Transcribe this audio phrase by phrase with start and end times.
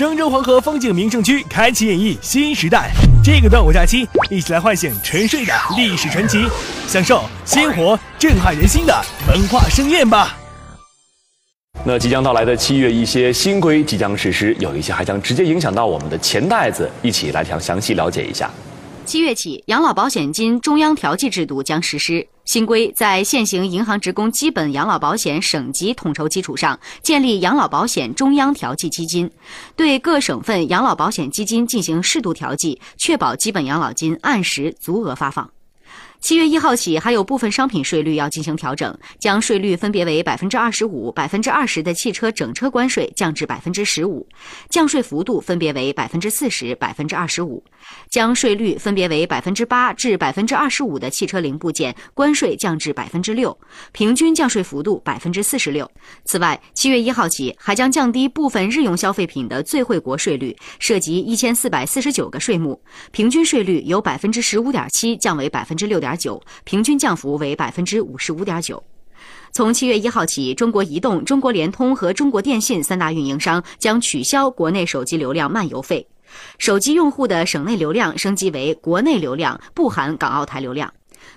[0.00, 2.90] 郑州黄河风景名胜区开启演绎新时代。
[3.22, 6.42] 这个端午假期，一起来唤醒沉睡的历史传奇，
[6.88, 10.38] 享受鲜活震撼人心的文化盛宴吧。
[11.84, 18.50] 那即将到来的七月，一些新规即将实施，有一些还将直接影响到我们的钱袋子，一起来详详细了解一下。
[19.06, 22.26] 七月起，养老保险金中央调剂制度将实施。
[22.44, 29.28] 新规在现行银行职工基本养老保险省级统筹基础上，建立养老保险中央调剂基金，
[29.74, 35.50] 对各省份养老保险基金进行适度调剂，确保基本养老金按时足额发放。
[36.20, 44.28] 七月一号起，还有部分商品税率要进行调整，将税率分别为百分之二十五、百分之二十的汽车整车关税降至百分之十五，
[44.68, 47.62] 降税幅度分别为百分之四十、百分之二十五；
[48.10, 53.58] 将税率分别为百分之八至百分之二十五的汽车零部件关税降至百分之六，
[53.92, 55.90] 平均降税幅度百分之四十六。
[56.26, 62.78] 此外，七月一号起，还将降低部分日用消费品的最惠国税率，涉及一千四百四十九个税目，
[63.10, 66.09] 平均税率由百分之十五点七降为百分之六点。
[66.10, 68.82] 点九，平均降幅为百分之五十五点九。
[69.52, 76.06] 从七月一号起，中国移动、中国联通和中国电信三大运营商将取消国内手机流量漫游费，
[76.58, 80.92] 手机用户的省内流量升级为国内流量，不含港澳台流量。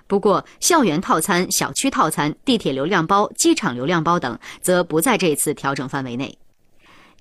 [0.07, 6.37] 不过，校园套餐、小区套餐、地铁流量包、机场流量包等，则不在这次调整范围内。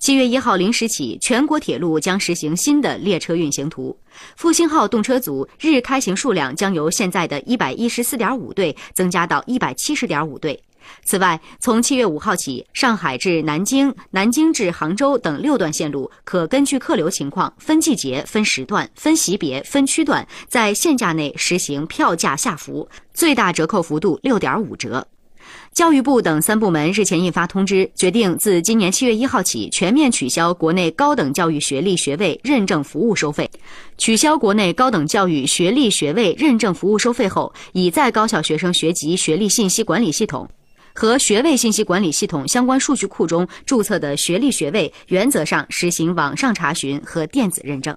[0.03, 3.97] 七月一号零时起，全国铁路将实行新的列车运行图。
[4.35, 10.61] 复兴号动车组日开行数量将由现在的一百一十四点五对增加到一百七十点五对。
[11.05, 25.07] 此外，从七月五号起，上海至南京、南京至杭州等六段线路可根据客流情况，分季节、分时段、分级别、分区段，在限价内实行票价下浮，最大折扣幅度六点五折。
[25.73, 33.51] 教育部等三部门日前印发通知，决定自今年七月一号起全面取消国内高等教育学历学位认证服务收费。
[33.97, 40.49] 取消国内高等教育学历学位认证服务收费后，已在高校学生学籍学历信息管理系统
[40.95, 47.97] 和学位信息管理系统相关数据库中注册的学历学位，原则上实行网上查询和电子认证。